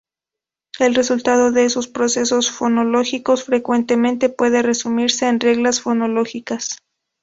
[0.79, 6.77] El resultado de esos procesos fonológicos frecuentemente puede resumirse en reglas fonológicas.